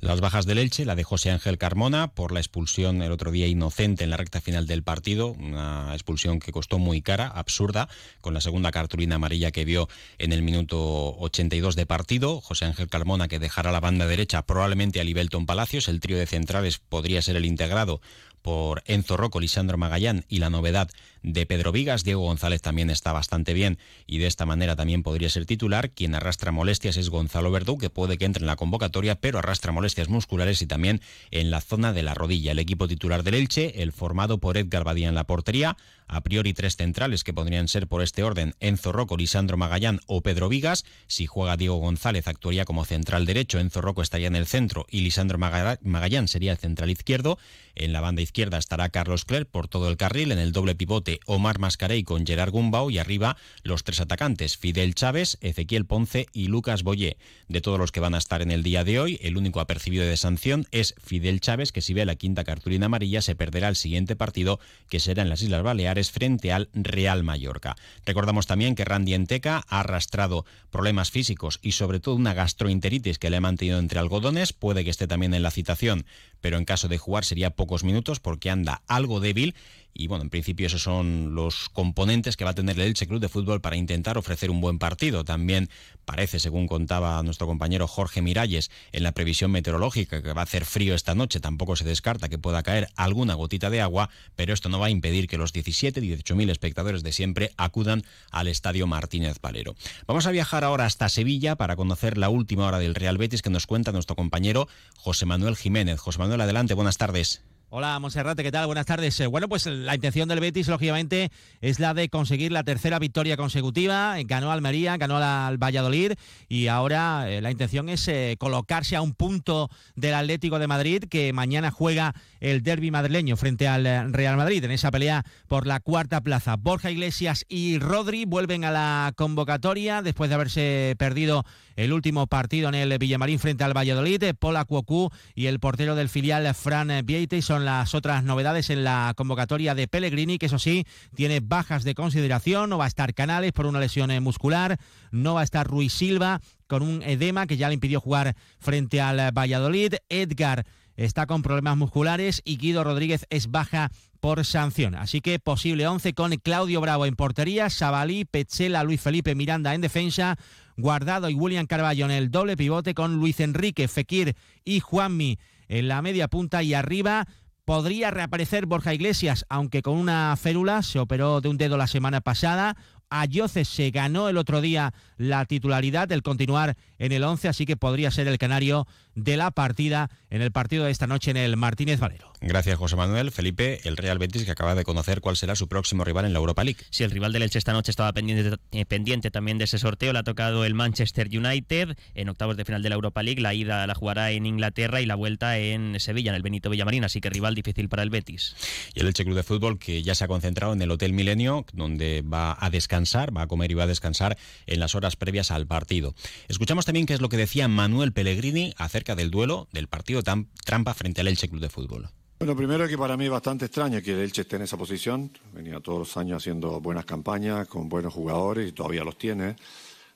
Las 0.00 0.22
bajas 0.22 0.46
del 0.46 0.56
Elche, 0.56 0.86
la 0.86 0.94
de 0.94 1.04
José 1.04 1.30
Ángel 1.30 1.58
Carmona 1.58 2.08
por 2.14 2.32
la 2.32 2.40
expulsión 2.40 3.02
el 3.02 3.12
otro 3.12 3.30
día 3.30 3.46
inocente 3.46 4.02
en 4.02 4.08
la 4.08 4.16
recta 4.16 4.40
final 4.40 4.66
del 4.66 4.82
partido, 4.82 5.28
una 5.32 5.92
expulsión 5.92 6.40
que 6.40 6.52
costó 6.52 6.78
muy 6.78 7.02
cara, 7.02 7.26
absurda, 7.26 7.86
con 8.22 8.32
la 8.32 8.40
segunda 8.40 8.70
cartulina 8.70 9.16
amarilla 9.16 9.50
que 9.50 9.66
vio 9.66 9.90
en 10.16 10.32
el 10.32 10.40
minuto 10.40 10.78
82 11.18 11.76
de 11.76 11.84
partido. 11.84 12.40
José 12.40 12.64
Ángel 12.64 12.88
Carmona 12.88 13.28
que 13.28 13.38
dejará 13.38 13.72
la 13.72 13.80
banda 13.80 14.06
derecha 14.06 14.40
probablemente 14.40 15.00
a 15.00 15.04
Libelton 15.04 15.44
Palacios, 15.44 15.86
el 15.88 16.00
trío 16.00 16.16
de 16.16 16.26
centrales 16.26 16.78
podría 16.78 17.20
ser 17.20 17.36
el 17.36 17.44
integrado 17.44 18.00
por 18.42 18.82
Enzo 18.86 19.16
Rocco, 19.16 19.40
Lisandro 19.40 19.78
Magallán 19.78 20.24
y 20.28 20.38
la 20.38 20.50
novedad 20.50 20.88
de 21.22 21.46
Pedro 21.46 21.72
Vigas. 21.72 22.04
Diego 22.04 22.22
González 22.22 22.62
también 22.62 22.90
está 22.90 23.12
bastante 23.12 23.52
bien 23.52 23.78
y 24.06 24.18
de 24.18 24.26
esta 24.26 24.46
manera 24.46 24.76
también 24.76 25.02
podría 25.02 25.28
ser 25.28 25.46
titular. 25.46 25.90
Quien 25.90 26.14
arrastra 26.14 26.52
molestias 26.52 26.96
es 26.96 27.10
Gonzalo 27.10 27.50
Verdú, 27.50 27.78
que 27.78 27.90
puede 27.90 28.18
que 28.18 28.24
entre 28.24 28.42
en 28.42 28.46
la 28.46 28.56
convocatoria, 28.56 29.16
pero 29.16 29.38
arrastra 29.38 29.72
molestias 29.72 30.08
musculares 30.08 30.62
y 30.62 30.66
también 30.66 31.00
en 31.30 31.50
la 31.50 31.60
zona 31.60 31.92
de 31.92 32.02
la 32.02 32.14
rodilla. 32.14 32.52
El 32.52 32.58
equipo 32.58 32.88
titular 32.88 33.22
del 33.22 33.34
Elche, 33.34 33.82
el 33.82 33.92
formado 33.92 34.38
por 34.38 34.56
Edgar 34.56 34.84
Badía 34.84 35.08
en 35.08 35.14
la 35.14 35.24
portería, 35.24 35.76
a 36.10 36.22
priori 36.22 36.52
tres 36.52 36.76
centrales 36.76 37.22
que 37.22 37.32
podrían 37.32 37.68
ser 37.68 37.86
por 37.86 38.02
este 38.02 38.24
orden 38.24 38.54
Enzo 38.58 38.90
Rocco, 38.90 39.16
Lisandro 39.16 39.56
Magallán 39.56 40.00
o 40.06 40.22
Pedro 40.22 40.48
Vigas. 40.48 40.84
Si 41.06 41.26
juega 41.26 41.56
Diego 41.56 41.76
González 41.76 42.26
actuaría 42.26 42.64
como 42.64 42.84
central 42.84 43.26
derecho, 43.26 43.60
Enzo 43.60 43.80
Rocco 43.80 44.02
estaría 44.02 44.26
en 44.26 44.34
el 44.34 44.46
centro 44.46 44.86
y 44.90 45.02
Lisandro 45.02 45.38
Magallán 45.38 46.26
sería 46.26 46.52
el 46.52 46.58
central 46.58 46.90
izquierdo. 46.90 47.38
En 47.76 47.92
la 47.92 48.00
banda 48.00 48.22
izquierda 48.22 48.58
estará 48.58 48.88
Carlos 48.88 49.24
Clerc 49.24 49.48
por 49.48 49.68
todo 49.68 49.88
el 49.88 49.96
carril, 49.96 50.32
en 50.32 50.38
el 50.38 50.52
doble 50.52 50.74
pivote 50.74 51.20
Omar 51.26 51.60
Mascarey 51.60 52.02
con 52.02 52.26
Gerard 52.26 52.50
Gumbau 52.50 52.90
y 52.90 52.98
arriba 52.98 53.36
los 53.62 53.84
tres 53.84 54.00
atacantes, 54.00 54.56
Fidel 54.56 54.94
Chávez, 54.94 55.38
Ezequiel 55.40 55.86
Ponce 55.86 56.26
y 56.32 56.48
Lucas 56.48 56.82
Boyé. 56.82 57.16
De 57.48 57.60
todos 57.60 57.78
los 57.78 57.92
que 57.92 58.00
van 58.00 58.14
a 58.14 58.18
estar 58.18 58.42
en 58.42 58.50
el 58.50 58.64
día 58.64 58.82
de 58.82 58.98
hoy, 58.98 59.18
el 59.22 59.36
único 59.36 59.60
apercibido 59.60 60.04
de 60.04 60.16
sanción 60.16 60.66
es 60.72 60.94
Fidel 61.02 61.40
Chávez, 61.40 61.70
que 61.70 61.80
si 61.80 61.94
ve 61.94 62.04
la 62.04 62.16
quinta 62.16 62.42
cartulina 62.42 62.86
amarilla 62.86 63.22
se 63.22 63.36
perderá 63.36 63.68
el 63.68 63.76
siguiente 63.76 64.16
partido, 64.16 64.58
que 64.88 64.98
será 64.98 65.22
en 65.22 65.28
las 65.28 65.42
Islas 65.42 65.62
Baleares 65.62 65.99
frente 66.08 66.52
al 66.52 66.70
Real 66.72 67.22
Mallorca. 67.22 67.76
Recordamos 68.06 68.46
también 68.46 68.74
que 68.74 68.84
Randy 68.84 69.14
Enteca 69.14 69.62
ha 69.68 69.80
arrastrado 69.80 70.46
problemas 70.70 71.10
físicos 71.10 71.58
y 71.62 71.72
sobre 71.72 72.00
todo 72.00 72.14
una 72.14 72.32
gastroenteritis 72.32 73.18
que 73.18 73.28
le 73.28 73.36
ha 73.36 73.40
mantenido 73.40 73.78
entre 73.78 73.98
algodones, 73.98 74.52
puede 74.52 74.84
que 74.84 74.90
esté 74.90 75.06
también 75.06 75.34
en 75.34 75.42
la 75.42 75.50
citación, 75.50 76.06
pero 76.40 76.58
en 76.58 76.64
caso 76.64 76.88
de 76.88 76.98
jugar 76.98 77.24
sería 77.24 77.50
pocos 77.50 77.84
minutos 77.84 78.20
porque 78.20 78.50
anda 78.50 78.82
algo 78.86 79.20
débil 79.20 79.54
y 79.92 80.06
bueno, 80.06 80.22
en 80.22 80.30
principio 80.30 80.66
esos 80.66 80.82
son 80.82 81.34
los 81.34 81.68
componentes 81.68 82.36
que 82.36 82.44
va 82.44 82.50
a 82.50 82.54
tener 82.54 82.76
el 82.76 82.86
Elche 82.86 83.06
Club 83.06 83.20
de 83.20 83.28
Fútbol 83.28 83.60
para 83.60 83.76
intentar 83.76 84.16
ofrecer 84.18 84.50
un 84.50 84.60
buen 84.60 84.78
partido. 84.78 85.24
También 85.24 85.68
parece, 86.04 86.38
según 86.38 86.68
contaba 86.68 87.22
nuestro 87.22 87.46
compañero 87.46 87.86
Jorge 87.86 88.22
Miralles, 88.22 88.70
en 88.92 89.02
la 89.02 89.12
previsión 89.12 89.50
meteorológica 89.50 90.22
que 90.22 90.32
va 90.32 90.42
a 90.42 90.44
hacer 90.44 90.64
frío 90.64 90.94
esta 90.94 91.14
noche, 91.14 91.40
tampoco 91.40 91.76
se 91.76 91.84
descarta 91.84 92.28
que 92.28 92.38
pueda 92.38 92.62
caer 92.62 92.88
alguna 92.96 93.34
gotita 93.34 93.68
de 93.68 93.80
agua, 93.80 94.10
pero 94.36 94.54
esto 94.54 94.68
no 94.68 94.78
va 94.78 94.86
a 94.86 94.90
impedir 94.90 95.26
que 95.26 95.38
los 95.38 95.52
17, 95.52 96.00
18 96.00 96.36
mil 96.36 96.50
espectadores 96.50 97.02
de 97.02 97.12
siempre 97.12 97.52
acudan 97.56 98.02
al 98.30 98.48
Estadio 98.48 98.86
Martínez 98.86 99.38
Valero. 99.42 99.74
Vamos 100.06 100.26
a 100.26 100.30
viajar 100.30 100.64
ahora 100.64 100.86
hasta 100.86 101.08
Sevilla 101.08 101.56
para 101.56 101.76
conocer 101.76 102.16
la 102.16 102.28
última 102.28 102.66
hora 102.66 102.78
del 102.78 102.94
Real 102.94 103.18
Betis 103.18 103.42
que 103.42 103.50
nos 103.50 103.66
cuenta 103.66 103.92
nuestro 103.92 104.16
compañero 104.16 104.68
José 104.96 105.26
Manuel 105.26 105.56
Jiménez. 105.56 105.98
José 106.00 106.18
Manuel, 106.18 106.29
adelante, 106.38 106.74
buenas 106.74 106.98
tardes. 106.98 107.42
Hola, 107.72 107.96
Monserrate, 108.00 108.42
¿qué 108.42 108.50
tal? 108.50 108.66
Buenas 108.66 108.84
tardes. 108.86 109.20
Eh, 109.20 109.28
bueno, 109.28 109.48
pues 109.48 109.64
la 109.66 109.94
intención 109.94 110.28
del 110.28 110.40
Betis, 110.40 110.66
lógicamente, 110.66 111.30
es 111.60 111.78
la 111.78 111.94
de 111.94 112.08
conseguir 112.08 112.50
la 112.50 112.64
tercera 112.64 112.98
victoria 112.98 113.36
consecutiva. 113.36 114.16
Ganó 114.24 114.50
Almería, 114.50 114.96
ganó 114.96 115.18
al 115.18 115.56
Valladolid 115.56 116.14
y 116.48 116.66
ahora 116.66 117.30
eh, 117.30 117.40
la 117.40 117.52
intención 117.52 117.88
es 117.88 118.08
eh, 118.08 118.34
colocarse 118.40 118.96
a 118.96 119.02
un 119.02 119.14
punto 119.14 119.70
del 119.94 120.14
Atlético 120.14 120.58
de 120.58 120.66
Madrid, 120.66 121.04
que 121.08 121.32
mañana 121.32 121.70
juega 121.70 122.12
el 122.40 122.64
derby 122.64 122.90
madrileño 122.90 123.36
frente 123.36 123.68
al 123.68 124.12
Real 124.12 124.36
Madrid 124.36 124.64
en 124.64 124.72
esa 124.72 124.90
pelea 124.90 125.24
por 125.46 125.68
la 125.68 125.78
cuarta 125.78 126.22
plaza. 126.22 126.56
Borja 126.56 126.90
Iglesias 126.90 127.44
y 127.48 127.78
Rodri 127.78 128.24
vuelven 128.24 128.64
a 128.64 128.72
la 128.72 129.12
convocatoria 129.14 130.02
después 130.02 130.28
de 130.28 130.34
haberse 130.34 130.96
perdido 130.98 131.44
el 131.76 131.92
último 131.92 132.26
partido 132.26 132.68
en 132.68 132.74
el 132.74 132.98
Villamarín 132.98 133.38
frente 133.38 133.62
al 133.62 133.76
Valladolid. 133.76 134.34
Pola 134.40 134.64
Cuocú 134.64 135.10
y 135.36 135.46
el 135.46 135.60
portero 135.60 135.94
del 135.94 136.08
filial 136.08 136.52
Fran 136.52 136.90
Vieite 137.04 137.40
son 137.42 137.59
las 137.64 137.94
otras 137.94 138.24
novedades 138.24 138.70
en 138.70 138.84
la 138.84 139.14
convocatoria 139.16 139.74
de 139.74 139.88
Pellegrini, 139.88 140.38
que 140.38 140.46
eso 140.46 140.58
sí, 140.58 140.86
tiene 141.14 141.40
bajas 141.40 141.84
de 141.84 141.94
consideración. 141.94 142.70
No 142.70 142.78
va 142.78 142.84
a 142.84 142.88
estar 142.88 143.14
Canales 143.14 143.52
por 143.52 143.66
una 143.66 143.80
lesión 143.80 144.10
eh, 144.10 144.20
muscular, 144.20 144.78
no 145.10 145.34
va 145.34 145.40
a 145.40 145.44
estar 145.44 145.66
Ruiz 145.66 145.92
Silva 145.92 146.40
con 146.66 146.82
un 146.82 147.02
edema 147.02 147.46
que 147.46 147.56
ya 147.56 147.68
le 147.68 147.74
impidió 147.74 148.00
jugar 148.00 148.36
frente 148.58 149.00
al 149.00 149.32
Valladolid. 149.32 149.94
Edgar 150.08 150.66
está 150.96 151.26
con 151.26 151.42
problemas 151.42 151.76
musculares 151.76 152.42
y 152.44 152.58
Guido 152.58 152.84
Rodríguez 152.84 153.26
es 153.30 153.50
baja 153.50 153.90
por 154.20 154.44
sanción. 154.44 154.94
Así 154.94 155.20
que 155.20 155.38
posible 155.38 155.86
11 155.86 156.12
con 156.12 156.32
Claudio 156.36 156.80
Bravo 156.80 157.06
en 157.06 157.16
portería, 157.16 157.70
Sabalí, 157.70 158.24
Petzela, 158.24 158.84
Luis 158.84 159.00
Felipe 159.00 159.34
Miranda 159.34 159.74
en 159.74 159.80
defensa, 159.80 160.36
Guardado 160.76 161.28
y 161.28 161.34
William 161.34 161.66
Carballo 161.66 162.04
en 162.04 162.10
el 162.10 162.30
doble 162.30 162.56
pivote 162.56 162.94
con 162.94 163.16
Luis 163.16 163.40
Enrique, 163.40 163.88
Fekir 163.88 164.36
y 164.64 164.80
Juanmi 164.80 165.38
en 165.68 165.88
la 165.88 166.02
media 166.02 166.28
punta 166.28 166.62
y 166.62 166.74
arriba 166.74 167.26
podría 167.70 168.10
reaparecer 168.10 168.66
Borja 168.66 168.94
Iglesias, 168.94 169.46
aunque 169.48 169.80
con 169.80 169.96
una 169.96 170.36
férula, 170.36 170.82
se 170.82 170.98
operó 170.98 171.40
de 171.40 171.48
un 171.48 171.56
dedo 171.56 171.76
la 171.76 171.86
semana 171.86 172.20
pasada. 172.20 172.76
Ayoce 173.10 173.64
se 173.64 173.92
ganó 173.92 174.28
el 174.28 174.38
otro 174.38 174.60
día 174.60 174.92
la 175.18 175.44
titularidad, 175.44 176.08
del 176.08 176.24
continuar 176.24 176.76
en 176.98 177.12
el 177.12 177.22
11, 177.22 177.46
así 177.46 177.66
que 177.66 177.76
podría 177.76 178.10
ser 178.10 178.26
el 178.26 178.38
canario 178.38 178.88
de 179.14 179.36
la 179.36 179.50
partida 179.50 180.10
en 180.30 180.42
el 180.42 180.52
partido 180.52 180.84
de 180.84 180.90
esta 180.90 181.06
noche 181.06 181.30
en 181.30 181.36
el 181.36 181.56
Martínez 181.56 182.00
Valero. 182.00 182.32
Gracias, 182.40 182.78
José 182.78 182.96
Manuel. 182.96 183.32
Felipe, 183.32 183.80
el 183.84 183.98
Real 183.98 184.18
Betis 184.18 184.44
que 184.44 184.50
acaba 184.50 184.74
de 184.74 184.82
conocer 184.82 185.20
cuál 185.20 185.36
será 185.36 185.56
su 185.56 185.68
próximo 185.68 186.04
rival 186.04 186.24
en 186.24 186.32
la 186.32 186.38
Europa 186.38 186.64
League. 186.64 186.80
Si 186.88 187.04
el 187.04 187.10
rival 187.10 187.32
del 187.32 187.42
Elche 187.42 187.58
esta 187.58 187.74
noche 187.74 187.90
estaba 187.90 188.12
pendiente, 188.14 188.56
eh, 188.72 188.86
pendiente 188.86 189.30
también 189.30 189.58
de 189.58 189.64
ese 189.64 189.78
sorteo. 189.78 190.12
Le 190.14 190.20
ha 190.20 190.22
tocado 190.22 190.64
el 190.64 190.72
Manchester 190.72 191.28
United 191.28 191.96
en 192.14 192.28
octavos 192.30 192.56
de 192.56 192.64
final 192.64 192.82
de 192.82 192.88
la 192.88 192.94
Europa 192.94 193.22
League. 193.22 193.42
La 193.42 193.52
ida 193.52 193.86
la 193.86 193.94
jugará 193.94 194.30
en 194.30 194.46
Inglaterra 194.46 195.02
y 195.02 195.06
la 195.06 195.16
vuelta 195.16 195.58
en 195.58 196.00
Sevilla, 196.00 196.30
en 196.30 196.36
el 196.36 196.42
Benito 196.42 196.70
Villamarín. 196.70 197.04
Así 197.04 197.20
que 197.20 197.28
rival 197.28 197.54
difícil 197.54 197.90
para 197.90 198.02
el 198.02 198.10
Betis. 198.10 198.56
Y 198.94 199.00
el 199.00 199.08
Elche 199.08 199.24
Club 199.24 199.36
de 199.36 199.42
Fútbol 199.42 199.78
que 199.78 200.02
ya 200.02 200.14
se 200.14 200.24
ha 200.24 200.28
concentrado 200.28 200.72
en 200.72 200.80
el 200.80 200.90
Hotel 200.90 201.12
Milenio, 201.12 201.66
donde 201.74 202.22
va 202.22 202.56
a 202.58 202.70
descansar, 202.70 203.36
va 203.36 203.42
a 203.42 203.46
comer 203.48 203.70
y 203.70 203.74
va 203.74 203.84
a 203.84 203.88
descansar 203.88 204.38
en 204.66 204.80
las 204.80 204.94
horas 204.94 205.16
previas 205.16 205.50
al 205.50 205.66
partido. 205.66 206.14
Escuchamos 206.48 206.86
también 206.86 207.04
qué 207.04 207.12
es 207.12 207.20
lo 207.20 207.28
que 207.28 207.36
decía 207.36 207.68
Manuel 207.68 208.12
Pellegrini 208.12 208.72
acerca 208.78 209.09
del 209.14 209.30
duelo 209.30 209.68
del 209.72 209.88
partido 209.88 210.22
trampa 210.22 210.94
frente 210.94 211.20
al 211.20 211.28
Elche 211.28 211.48
Club 211.48 211.60
de 211.60 211.68
Fútbol. 211.68 212.08
Bueno, 212.38 212.56
primero 212.56 212.88
que 212.88 212.96
para 212.96 213.18
mí 213.18 213.26
es 213.26 213.30
bastante 213.30 213.66
extraño 213.66 214.00
que 214.00 214.12
el 214.12 214.20
Elche 214.20 214.42
esté 214.42 214.56
en 214.56 214.62
esa 214.62 214.78
posición. 214.78 215.30
Venía 215.52 215.78
todos 215.80 215.98
los 215.98 216.16
años 216.16 216.38
haciendo 216.38 216.80
buenas 216.80 217.04
campañas 217.04 217.68
con 217.68 217.88
buenos 217.88 218.14
jugadores 218.14 218.68
y 218.68 218.72
todavía 218.72 219.04
los 219.04 219.18
tiene. 219.18 219.56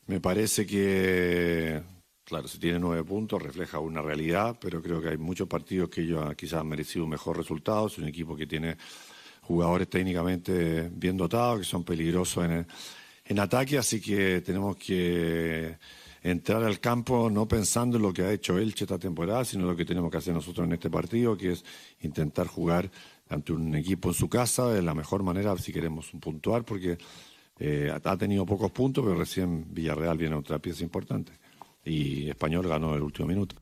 Me 0.07 0.21
parece 0.21 0.67
que, 0.67 1.83
claro, 2.25 2.49
si 2.49 2.59
tiene 2.59 2.79
nueve 2.79 3.05
puntos 3.05 3.43
refleja 3.43 3.79
una 3.79 4.01
realidad, 4.01 4.57
pero 4.59 4.81
creo 4.81 5.03
que 5.03 5.11
hay 5.11 5.19
muchos 5.19 5.49
partidos 5.49 5.91
que 5.91 6.01
ellos 6.01 6.35
quizás 6.35 6.61
han 6.61 6.69
merecido 6.69 7.05
un 7.05 7.11
mejor 7.11 7.37
resultado. 7.37 7.89
Es 7.89 7.99
un 7.99 8.09
equipo 8.09 8.35
que 8.35 8.47
tiene 8.47 8.79
jugadores 9.43 9.89
técnicamente 9.91 10.91
bien 10.95 11.19
dotados, 11.19 11.59
que 11.59 11.65
son 11.65 11.85
peligrosos 11.85 12.45
en, 12.47 12.67
en 13.27 13.39
ataque, 13.39 13.77
así 13.77 14.01
que 14.01 14.41
tenemos 14.41 14.77
que 14.77 15.77
entrar 16.25 16.65
al 16.65 16.81
campo 16.81 17.29
no 17.31 17.47
pensando 17.47 17.99
en 17.99 18.03
lo 18.03 18.13
que 18.13 18.23
ha 18.23 18.33
hecho 18.33 18.59
Elche 18.59 18.85
esta 18.85 18.99
temporada, 18.99 19.45
sino 19.45 19.67
lo 19.67 19.77
que 19.77 19.85
tenemos 19.85 20.11
que 20.11 20.17
hacer 20.17 20.35
nosotros 20.35 20.67
en 20.67 20.73
este 20.73 20.91
partido, 20.91 21.37
que 21.37 21.53
es 21.53 21.65
intentar 22.01 22.47
jugar 22.47 22.91
ante 23.29 23.53
un 23.53 23.75
equipo 23.75 24.09
en 24.09 24.15
su 24.15 24.29
casa 24.29 24.69
de 24.69 24.83
la 24.83 24.95
mejor 24.95 25.23
manera 25.23 25.57
si 25.59 25.73
queremos 25.73 26.11
puntuar, 26.21 26.65
porque 26.65 26.97
eh, 27.59 27.93
ha 27.93 28.17
tenido 28.17 28.47
pocos 28.47 28.73
puntos, 28.73 29.05
pero 29.05 29.17
recién 29.17 29.73
Villarreal 29.73 30.17
viene 30.17 30.35
a 30.35 30.39
otra 30.39 30.59
pieza 30.59 30.83
importante. 30.83 31.33
Y 31.85 32.31
Español 32.31 32.67
ganó 32.67 32.95
el 32.95 33.03
último 33.03 33.29
minuto. 33.29 33.57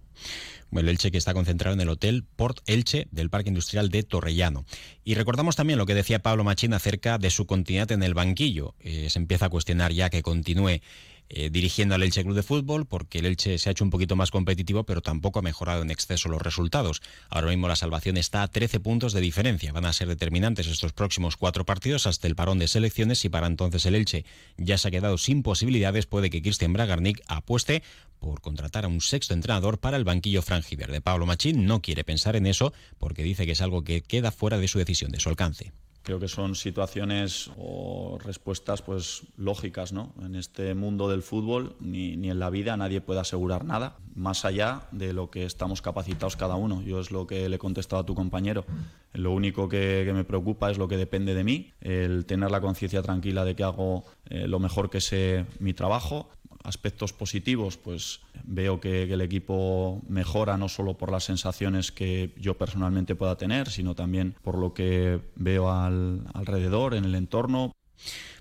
El 0.70 0.88
Elche 0.88 1.10
que 1.10 1.18
está 1.18 1.34
concentrado 1.34 1.74
en 1.74 1.80
el 1.80 1.88
Hotel 1.88 2.24
Port 2.24 2.60
Elche 2.66 3.08
del 3.10 3.28
Parque 3.28 3.48
Industrial 3.48 3.90
de 3.90 4.04
Torrellano. 4.04 4.64
Y 5.04 5.14
recordamos 5.14 5.56
también 5.56 5.78
lo 5.78 5.84
que 5.84 5.94
decía 5.94 6.22
Pablo 6.22 6.44
Machín 6.44 6.72
acerca 6.72 7.18
de 7.18 7.30
su 7.30 7.46
continuidad 7.46 7.90
en 7.92 8.02
el 8.02 8.14
banquillo. 8.14 8.74
Eh, 8.78 9.10
se 9.10 9.18
empieza 9.18 9.46
a 9.46 9.50
cuestionar 9.50 9.92
ya 9.92 10.08
que 10.08 10.22
continúe 10.22 10.80
eh, 11.28 11.50
dirigiendo 11.50 11.94
al 11.94 12.02
Elche 12.02 12.22
Club 12.22 12.34
de 12.34 12.42
Fútbol, 12.42 12.86
porque 12.86 13.20
el 13.20 13.26
Elche 13.26 13.58
se 13.58 13.68
ha 13.68 13.72
hecho 13.72 13.84
un 13.84 13.90
poquito 13.90 14.16
más 14.16 14.30
competitivo, 14.30 14.84
pero 14.84 15.00
tampoco 15.00 15.38
ha 15.38 15.42
mejorado 15.42 15.82
en 15.82 15.90
exceso 15.90 16.28
los 16.28 16.42
resultados. 16.42 17.00
Ahora 17.30 17.48
mismo 17.48 17.68
la 17.68 17.76
salvación 17.76 18.16
está 18.16 18.42
a 18.42 18.48
13 18.48 18.80
puntos 18.80 19.12
de 19.12 19.20
diferencia. 19.20 19.72
Van 19.72 19.86
a 19.86 19.92
ser 19.92 20.08
determinantes 20.08 20.66
estos 20.66 20.92
próximos 20.92 21.36
cuatro 21.36 21.64
partidos 21.64 22.06
hasta 22.06 22.26
el 22.26 22.36
parón 22.36 22.58
de 22.58 22.68
selecciones 22.68 23.24
y 23.24 23.28
para 23.28 23.46
entonces 23.46 23.86
el 23.86 23.94
Elche 23.94 24.24
ya 24.56 24.76
se 24.78 24.88
ha 24.88 24.90
quedado 24.90 25.16
sin 25.18 25.42
posibilidades. 25.42 26.06
Puede 26.06 26.30
que 26.30 26.42
Christian 26.42 26.72
Bragarnik 26.72 27.22
apueste 27.28 27.82
por 28.18 28.40
contratar 28.40 28.84
a 28.84 28.88
un 28.88 29.00
sexto 29.00 29.34
entrenador 29.34 29.78
para 29.78 29.96
el 29.96 30.04
banquillo 30.04 30.42
frangiverde. 30.42 31.00
Pablo 31.00 31.26
Machín 31.26 31.66
no 31.66 31.82
quiere 31.82 32.04
pensar 32.04 32.36
en 32.36 32.46
eso 32.46 32.72
porque 32.98 33.22
dice 33.22 33.46
que 33.46 33.52
es 33.52 33.60
algo 33.60 33.84
que 33.84 34.02
queda 34.02 34.30
fuera 34.30 34.58
de 34.58 34.68
su 34.68 34.78
decisión, 34.78 35.10
de 35.10 35.20
su 35.20 35.28
alcance. 35.28 35.72
Creo 36.02 36.18
que 36.18 36.28
son 36.28 36.54
situaciones 36.54 37.50
o 37.56 38.18
respuestas 38.22 38.82
pues 38.82 39.22
lógicas, 39.36 39.92
¿no? 39.92 40.12
En 40.20 40.34
este 40.34 40.74
mundo 40.74 41.08
del 41.08 41.22
fútbol 41.22 41.76
ni, 41.80 42.16
ni, 42.16 42.30
en 42.30 42.38
la 42.38 42.50
vida 42.50 42.76
nadie 42.76 43.00
puede 43.00 43.20
asegurar 43.20 43.64
nada 43.64 43.96
más 44.14 44.44
allá 44.44 44.82
de 44.90 45.12
lo 45.12 45.30
que 45.30 45.44
estamos 45.44 45.82
capacitados 45.82 46.36
cada 46.36 46.56
uno. 46.56 46.82
Yo 46.82 47.00
es 47.00 47.10
lo 47.10 47.26
que 47.26 47.48
le 47.48 47.56
he 47.56 47.58
contestado 47.58 48.02
a 48.02 48.06
tu 48.06 48.14
compañero. 48.14 48.64
Lo 49.12 49.32
único 49.32 49.68
que, 49.68 50.10
me 50.14 50.24
preocupa 50.24 50.70
es 50.70 50.78
lo 50.78 50.88
que 50.88 50.96
depende 50.96 51.34
de 51.34 51.44
mí, 51.44 51.72
el 51.80 52.24
tener 52.26 52.50
la 52.50 52.60
conciencia 52.60 53.02
tranquila 53.02 53.44
de 53.44 53.54
que 53.54 53.62
hago 53.62 54.04
eh, 54.30 54.46
lo 54.46 54.58
mejor 54.58 54.90
que 54.90 55.00
sé 55.00 55.46
mi 55.58 55.74
trabajo, 55.74 56.30
aspectos 56.64 57.12
positivos, 57.12 57.76
pues 57.76 58.20
veo 58.44 58.80
que, 58.80 59.02
el 59.02 59.20
equipo 59.20 60.00
mejora 60.08 60.56
no 60.56 60.68
solo 60.68 60.96
por 60.96 61.10
las 61.10 61.24
sensaciones 61.24 61.92
que 61.92 62.32
yo 62.38 62.56
personalmente 62.56 63.14
pueda 63.14 63.36
tener, 63.36 63.68
sino 63.68 63.94
también 63.94 64.34
por 64.42 64.56
lo 64.56 64.72
que 64.72 65.20
veo 65.36 65.70
al, 65.70 66.22
alrededor, 66.34 66.94
en 66.94 67.04
el 67.04 67.14
entorno. 67.14 67.72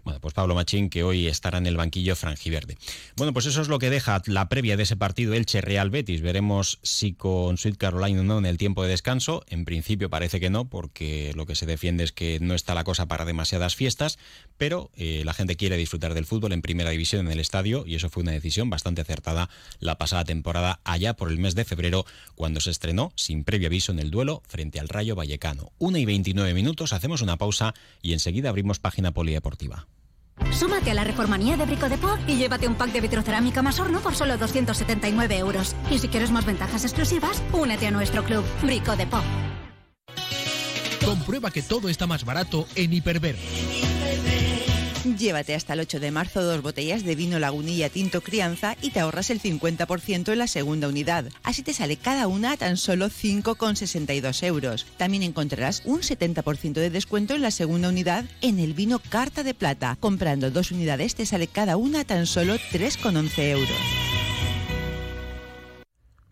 Bueno, 0.04 0.20
pues 0.20 0.34
Pablo 0.34 0.56
Machín, 0.56 0.90
que 0.90 1.04
hoy 1.04 1.28
estará 1.28 1.60
en 1.60 1.68
el 1.68 1.78
banquillo 1.78 2.16
franjiverde. 2.16 2.78
Bueno, 3.16 3.34
pues 3.34 3.46
eso 3.46 3.62
es 3.62 3.68
lo 3.68 3.78
que 3.80 3.90
deja 3.90 4.22
la 4.26 4.50
previa 4.50 4.78
de 4.78 4.84
ese 4.84 4.96
partido 4.96 5.34
Elche-Real 5.34 5.90
Betis. 5.90 6.22
Veremos 6.22 6.80
si 6.82 7.14
con 7.14 7.58
Sweet 7.58 7.78
Carolina 7.78 8.22
o 8.22 8.24
no 8.24 8.40
en 8.40 8.46
el 8.46 8.58
tiempo 8.58 8.84
de 8.84 8.90
descanso. 8.90 9.44
En 9.48 9.66
principio 9.66 10.10
parece 10.10 10.40
que 10.40 10.50
no, 10.50 10.66
porque 10.66 11.34
lo 11.36 11.46
que 11.46 11.56
se 11.56 11.66
defiende 11.66 12.04
es 12.04 12.12
que 12.12 12.40
no 12.42 12.56
está 12.56 12.74
la 12.74 12.84
cosa 12.84 13.06
para 13.06 13.26
demasiadas 13.26 13.76
fiestas, 13.76 14.18
pero 14.58 14.90
eh, 14.96 15.22
la 15.26 15.34
gente 15.34 15.56
quiere 15.56 15.78
disfrutar 15.78 16.14
del 16.14 16.26
fútbol 16.26 16.54
en 16.54 16.62
primera 16.62 16.90
división 16.90 17.26
en 17.28 17.32
el 17.32 17.40
estadio 17.40 17.84
y 17.86 17.96
eso 17.96 18.10
fue 18.10 18.24
una 18.24 18.32
decisión 18.32 18.70
bastante 18.70 19.02
acertada 19.02 19.50
la 19.80 19.98
pasada 19.98 20.24
temporada 20.24 20.80
allá 20.84 21.16
por 21.16 21.30
el 21.30 21.38
mes 21.38 21.56
de 21.56 21.66
febrero, 21.66 22.06
cuando 22.36 22.60
se 22.60 22.72
estrenó 22.72 23.14
sin 23.16 23.44
previo 23.44 23.68
aviso 23.68 23.92
en 23.92 24.00
el 24.00 24.12
duelo 24.12 24.42
frente 24.48 24.80
al 24.80 24.90
Rayo 24.90 25.16
Vallecano. 25.16 25.72
Una 25.78 26.00
y 26.00 26.06
29 26.06 26.54
minutos, 26.54 26.94
hacemos 26.94 27.22
una 27.22 27.38
pausa 27.38 27.74
y 28.02 28.14
enseguida 28.14 28.50
abrimos 28.50 28.80
página 28.80 29.12
polideportiva. 29.12 29.88
Súmate 30.52 30.92
a 30.92 30.94
la 30.94 31.04
reformanía 31.04 31.58
de 31.58 31.66
Brico 31.66 31.90
de 31.90 31.98
Po 31.98 32.18
y 32.28 32.38
llévate 32.38 32.68
un 32.68 32.76
pack 32.76 32.92
de 32.92 33.02
vitrocerámica 33.02 33.62
más 33.62 33.80
horno 33.80 34.00
por 34.00 34.16
solo 34.16 34.38
279 34.38 35.38
euros. 35.38 35.76
Y 35.90 36.00
si 36.00 36.08
quieres 36.08 36.32
más 36.32 36.46
ventajas 36.46 36.84
exclusivas, 36.84 37.42
únete 37.52 37.88
a 37.88 37.92
nuestro 37.92 38.24
club, 38.24 38.44
Brico 38.64 38.96
de 38.96 39.08
Po. 39.08 39.22
Comprueba 41.06 41.52
que 41.52 41.62
todo 41.62 41.90
está 41.90 42.08
más 42.08 42.26
barato 42.26 42.68
en 42.76 42.94
Hiperver. 42.94 43.36
Llévate 45.04 45.56
hasta 45.56 45.74
el 45.74 45.80
8 45.80 46.00
de 46.00 46.12
marzo 46.12 46.44
dos 46.44 46.62
botellas 46.62 47.04
de 47.04 47.16
vino 47.16 47.40
Lagunilla 47.40 47.90
Tinto 47.90 48.22
Crianza 48.22 48.78
y 48.84 48.92
te 48.92 49.00
ahorras 49.00 49.32
el 49.32 49.42
50% 49.42 50.32
en 50.32 50.38
la 50.38 50.46
segunda 50.46 50.88
unidad. 50.88 51.26
Así 51.42 51.64
te 51.64 51.74
sale 51.74 51.98
cada 51.98 52.28
una 52.28 52.52
a 52.52 52.58
tan 52.58 52.78
solo 52.78 53.08
5,62 53.08 54.44
euros. 54.44 54.86
También 54.98 55.24
encontrarás 55.24 55.82
un 55.86 56.02
70% 56.02 56.74
de 56.74 56.92
descuento 56.92 57.34
en 57.34 57.42
la 57.42 57.52
segunda 57.52 57.90
unidad 57.90 58.26
en 58.42 58.60
el 58.60 58.74
vino 58.74 59.00
Carta 59.00 59.44
de 59.44 59.56
Plata. 59.56 59.98
Comprando 60.00 60.52
dos 60.52 60.72
unidades 60.72 61.16
te 61.16 61.26
sale 61.26 61.48
cada 61.48 61.78
una 61.78 62.02
a 62.02 62.06
tan 62.06 62.28
solo 62.28 62.56
3,11 62.56 63.40
euros. 63.50 64.11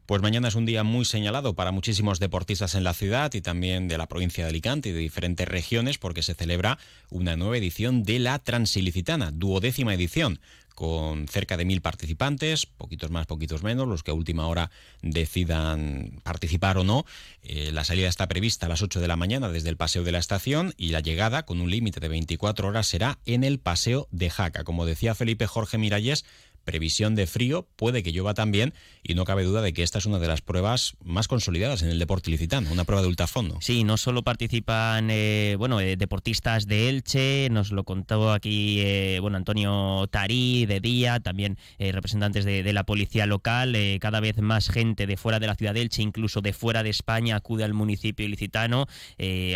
Pues 0.10 0.24
mañana 0.24 0.48
es 0.48 0.56
un 0.56 0.66
día 0.66 0.84
muy 0.84 1.06
señalado 1.06 1.54
para 1.54 1.72
muchísimos 1.72 2.20
deportistas 2.20 2.74
en 2.74 2.84
la 2.84 2.96
ciudad 2.96 3.32
y 3.36 3.42
también 3.42 3.88
de 3.88 3.96
la 4.00 4.08
provincia 4.08 4.44
de 4.44 4.50
Alicante 4.50 4.90
y 4.90 4.92
de 4.92 4.98
diferentes 4.98 5.48
regiones 5.48 6.00
porque 6.00 6.24
se 6.24 6.34
celebra 6.34 6.80
una 7.12 7.36
nueva 7.36 7.60
edición 7.60 8.02
de 8.02 8.18
la 8.18 8.40
Transilicitana, 8.40 9.30
duodécima 9.30 9.94
edición 9.94 10.40
con 10.80 11.28
cerca 11.28 11.58
de 11.58 11.66
mil 11.66 11.82
participantes, 11.82 12.66
poquitos 12.66 13.12
más, 13.12 13.26
poquitos 13.26 13.64
menos, 13.64 13.86
los 13.86 14.02
que 14.02 14.12
a 14.12 14.14
última 14.14 14.48
hora 14.48 14.72
decidan 15.02 16.22
participar 16.24 16.78
o 16.78 16.86
no. 16.86 17.06
Eh, 17.44 17.72
la 17.74 17.84
salida 17.84 18.08
está 18.08 18.30
prevista 18.30 18.66
a 18.66 18.70
las 18.70 18.82
8 18.82 19.02
de 19.02 19.10
la 19.10 19.18
mañana 19.18 19.50
desde 19.50 19.68
el 19.68 19.76
Paseo 19.76 20.06
de 20.06 20.14
la 20.14 20.20
Estación 20.20 20.74
y 20.78 20.92
la 20.92 21.02
llegada, 21.02 21.44
con 21.44 21.60
un 21.60 21.70
límite 21.70 22.00
de 22.00 22.08
24 22.08 22.70
horas, 22.70 22.88
será 22.88 23.20
en 23.26 23.44
el 23.44 23.60
Paseo 23.60 24.08
de 24.12 24.30
Jaca. 24.30 24.64
Como 24.64 24.86
decía 24.86 25.16
Felipe 25.16 25.48
Jorge 25.48 25.78
Miralles, 25.78 26.24
previsión 26.64 27.16
de 27.16 27.28
frío, 27.28 27.68
puede 27.76 28.04
que 28.04 28.12
llueva 28.12 28.34
también 28.34 28.74
y 29.04 29.16
no 29.16 29.26
cabe 29.26 29.44
duda 29.44 29.62
de 29.62 29.74
que 29.74 29.84
esta 29.84 29.98
es 29.98 30.06
una 30.06 30.20
de 30.20 30.28
las 30.28 30.42
pruebas 30.42 30.96
más 31.04 31.28
consolidadas 31.28 31.82
en 31.82 31.90
el 31.90 32.00
deporte 32.00 32.30
ilicitano, 32.30 32.72
una 32.72 32.84
prueba 32.84 33.02
de 33.02 33.08
ultrafondo. 33.08 33.58
Sí, 33.62 33.84
no 33.84 33.98
solo 33.98 34.24
participan 34.24 35.10
eh, 35.10 35.56
bueno 35.58 35.80
eh, 35.80 35.96
deportistas 35.98 36.68
de 36.68 36.90
Elche, 36.90 37.50
nos 37.50 37.72
lo 37.72 37.84
contó 37.84 38.32
aquí 38.32 38.80
eh, 38.82 39.20
bueno 39.22 39.38
Antonio 39.38 40.08
Tarí 40.12 40.66
de 40.66 40.80
Día, 40.80 41.20
también 41.20 41.58
representantes 41.80 42.46
de, 42.46 42.64
de, 42.64 42.74
la 42.74 42.84
policía 42.84 43.26
local, 43.26 43.76
cada 44.00 44.20
vez 44.20 44.38
más 44.40 44.70
gente 44.70 45.08
de 45.08 45.18
fuera 45.18 45.40
de 45.40 45.48
la 45.48 45.56
ciudad 45.56 45.74
de 45.74 45.82
Elche, 45.82 46.02
incluso 46.02 46.42
de 46.42 46.54
fuera 46.54 46.84
de 46.84 46.90
España 46.90 47.36
acude 47.36 47.64
al 47.64 47.74
municipio 47.74 48.26
ilicitano 48.26 48.86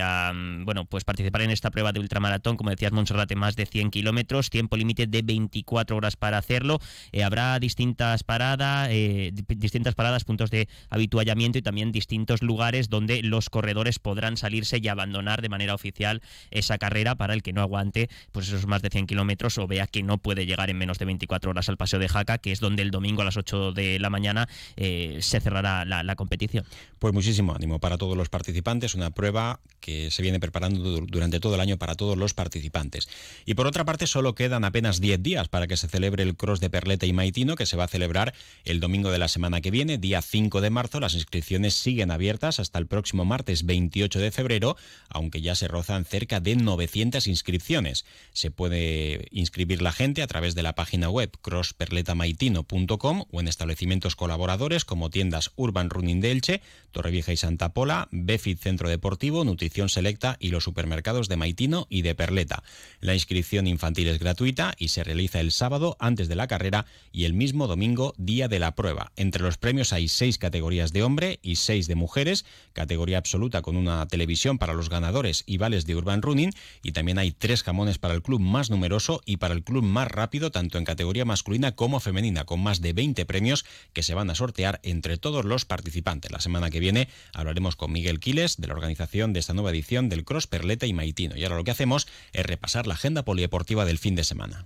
a 0.01 0.31
bueno 0.65 0.85
pues 0.85 1.03
participar 1.03 1.41
en 1.41 1.51
esta 1.51 1.71
prueba 1.71 1.91
de 1.91 1.99
ultramaratón, 1.99 2.57
como 2.57 2.69
decías 2.69 2.91
Monserrate, 2.91 3.35
más 3.35 3.55
de 3.55 3.65
100 3.65 3.91
kilómetros, 3.91 4.49
tiempo 4.49 4.77
límite 4.77 5.07
de 5.07 5.21
24 5.21 5.97
horas 5.97 6.15
para 6.15 6.37
hacerlo. 6.37 6.79
Eh, 7.11 7.23
habrá 7.23 7.59
distintas 7.59 8.23
paradas, 8.23 8.89
eh, 8.91 9.31
distintas 9.47 9.95
paradas, 9.95 10.23
puntos 10.23 10.49
de 10.49 10.67
habituallamiento 10.89 11.57
y 11.57 11.61
también 11.61 11.91
distintos 11.91 12.41
lugares 12.41 12.89
donde 12.89 13.21
los 13.23 13.49
corredores 13.49 13.99
podrán 13.99 14.37
salirse 14.37 14.79
y 14.81 14.87
abandonar 14.87 15.41
de 15.41 15.49
manera 15.49 15.73
oficial 15.73 16.21
esa 16.51 16.77
carrera 16.77 17.15
para 17.15 17.33
el 17.33 17.43
que 17.43 17.53
no 17.53 17.61
aguante 17.61 18.09
pues 18.31 18.47
esos 18.47 18.67
más 18.67 18.81
de 18.81 18.89
100 18.89 19.07
kilómetros 19.07 19.57
o 19.57 19.67
vea 19.67 19.87
que 19.87 20.03
no 20.03 20.17
puede 20.17 20.45
llegar 20.45 20.69
en 20.69 20.77
menos 20.77 20.99
de 20.99 21.05
24 21.05 21.51
horas 21.51 21.69
al 21.69 21.77
paseo 21.77 21.99
de 21.99 22.07
Jaca, 22.07 22.37
que 22.37 22.51
es 22.51 22.59
donde 22.59 22.81
el 22.81 22.91
domingo 22.91 23.21
a 23.21 23.25
las 23.25 23.37
8 23.37 23.73
de 23.73 23.99
la 23.99 24.09
mañana 24.09 24.47
eh, 24.75 25.17
se 25.21 25.39
cerrará 25.39 25.85
la, 25.85 26.13
competición. 26.15 26.63
Pues 26.99 27.13
muchísimo 27.13 27.55
ánimo 27.55 27.79
para 27.79 27.97
todos 27.97 28.15
los 28.15 28.29
participantes, 28.29 28.93
una 28.93 29.09
prueba 29.09 29.59
que 29.79 30.11
se 30.11 30.21
viene 30.21 30.39
preparando 30.39 31.01
durante 31.01 31.39
todo 31.39 31.55
el 31.55 31.61
año 31.61 31.77
para 31.77 31.95
todos 31.95 32.17
los 32.17 32.33
participantes. 32.33 33.09
Y 33.45 33.55
por 33.55 33.65
otra 33.65 33.83
parte, 33.83 34.05
solo 34.05 34.35
quedan 34.35 34.63
apenas 34.63 35.01
10 35.01 35.23
días 35.23 35.47
para 35.47 35.65
que 35.65 35.75
se 35.75 35.87
celebre 35.87 36.23
el 36.23 36.35
Cross 36.35 36.59
de 36.59 36.69
Perleta 36.83 37.05
y 37.05 37.13
Maitino, 37.13 37.55
que 37.55 37.65
se 37.65 37.77
va 37.77 37.85
a 37.85 37.87
celebrar 37.87 38.33
el 38.65 38.81
domingo 38.81 39.09
de 39.09 39.17
la 39.17 39.29
semana 39.29 39.61
que 39.61 39.71
viene, 39.71 39.97
día 39.97 40.21
5 40.21 40.59
de 40.59 40.69
marzo. 40.69 40.99
Las 40.99 41.13
inscripciones 41.13 41.75
siguen 41.75 42.11
abiertas 42.11 42.59
hasta 42.59 42.77
el 42.77 42.87
próximo 42.87 43.23
martes 43.23 43.65
28 43.65 44.19
de 44.19 44.31
febrero, 44.31 44.75
aunque 45.07 45.39
ya 45.39 45.55
se 45.55 45.69
rozan 45.69 46.03
cerca 46.03 46.41
de 46.41 46.57
900 46.57 47.25
inscripciones. 47.27 48.03
Se 48.33 48.51
puede 48.51 49.29
inscribir 49.31 49.81
la 49.81 49.93
gente 49.93 50.23
a 50.23 50.27
través 50.27 50.55
de 50.55 50.63
la 50.63 50.75
página 50.75 51.09
web 51.09 51.31
crossperletamaitino.com 51.41 53.23
o 53.31 53.39
en 53.39 53.47
establecimientos 53.47 54.17
colaboradores 54.17 54.83
como 54.83 55.09
tiendas 55.09 55.51
Urban 55.55 55.89
Running 55.89 56.19
de 56.19 56.31
Elche, 56.31 56.61
Torrevieja 56.91 57.31
y 57.31 57.37
Santa 57.37 57.69
Pola, 57.69 58.09
Befit 58.11 58.59
Centro 58.59 58.89
Deportivo, 58.89 59.45
Nutrición 59.45 59.87
Selecta 59.87 60.35
y 60.41 60.49
los 60.49 60.65
supermercados 60.65 61.29
de 61.29 61.37
Maitino 61.37 61.87
y 61.89 62.01
de 62.01 62.13
Perleta. 62.13 62.61
La 62.99 63.13
inscripción 63.13 63.67
infantil 63.67 64.09
es 64.09 64.19
gratuita 64.19 64.75
y 64.77 64.89
se 64.89 65.05
realiza 65.05 65.39
el 65.39 65.53
sábado 65.53 65.95
antes 65.99 66.27
de 66.27 66.35
la 66.35 66.47
carrera 66.47 66.72
y 67.11 67.25
el 67.25 67.33
mismo 67.33 67.67
domingo, 67.67 68.13
día 68.17 68.47
de 68.47 68.59
la 68.59 68.75
prueba. 68.75 69.11
Entre 69.15 69.43
los 69.43 69.57
premios 69.57 69.93
hay 69.93 70.07
seis 70.07 70.37
categorías 70.37 70.91
de 70.91 71.03
hombre 71.03 71.39
y 71.43 71.57
seis 71.57 71.87
de 71.87 71.95
mujeres, 71.95 72.45
categoría 72.73 73.19
absoluta 73.19 73.61
con 73.61 73.75
una 73.75 74.05
televisión 74.07 74.57
para 74.57 74.73
los 74.73 74.89
ganadores 74.89 75.43
y 75.45 75.57
vales 75.57 75.85
de 75.85 75.95
Urban 75.95 76.21
Running, 76.21 76.51
y 76.81 76.91
también 76.91 77.19
hay 77.19 77.31
tres 77.31 77.63
jamones 77.63 77.99
para 77.99 78.15
el 78.15 78.23
club 78.23 78.39
más 78.39 78.69
numeroso 78.69 79.21
y 79.25 79.37
para 79.37 79.53
el 79.53 79.63
club 79.63 79.83
más 79.83 80.07
rápido, 80.07 80.51
tanto 80.51 80.77
en 80.77 80.85
categoría 80.85 81.25
masculina 81.25 81.73
como 81.73 81.99
femenina, 81.99 82.45
con 82.45 82.61
más 82.61 82.81
de 82.81 82.93
20 82.93 83.25
premios 83.25 83.65
que 83.93 84.03
se 84.03 84.15
van 84.15 84.29
a 84.29 84.35
sortear 84.35 84.79
entre 84.83 85.17
todos 85.17 85.45
los 85.45 85.65
participantes. 85.65 86.31
La 86.31 86.39
semana 86.39 86.69
que 86.69 86.79
viene 86.79 87.09
hablaremos 87.33 87.75
con 87.75 87.91
Miguel 87.91 88.19
Quiles 88.19 88.57
de 88.57 88.67
la 88.67 88.73
organización 88.73 89.33
de 89.33 89.39
esta 89.39 89.53
nueva 89.53 89.71
edición 89.71 90.09
del 90.09 90.25
Cross 90.25 90.47
Perleta 90.47 90.85
y 90.85 90.93
Maitino. 90.93 91.35
Y 91.37 91.43
ahora 91.43 91.57
lo 91.57 91.63
que 91.63 91.71
hacemos 91.71 92.07
es 92.31 92.45
repasar 92.45 92.87
la 92.87 92.95
agenda 92.95 93.23
polideportiva 93.23 93.85
del 93.85 93.99
fin 93.99 94.15
de 94.15 94.23
semana. 94.23 94.65